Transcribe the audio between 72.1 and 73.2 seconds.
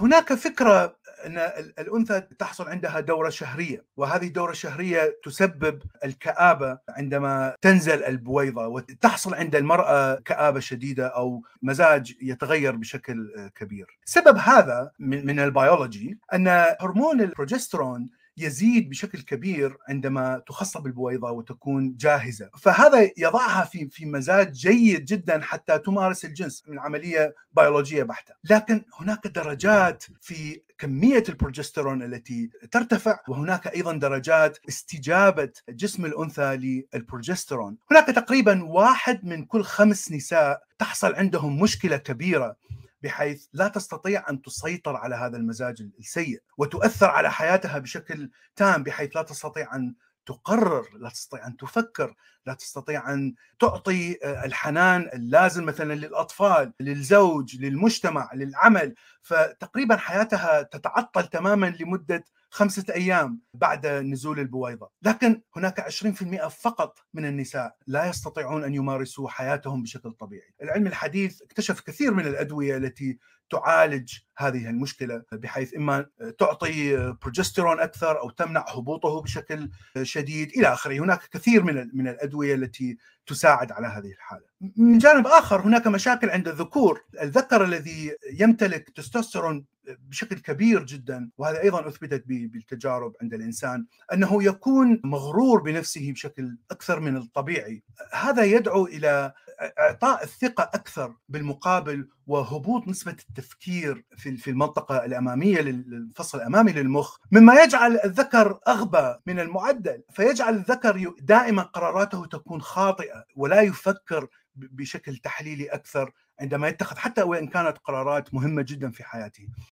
من الأدوية التي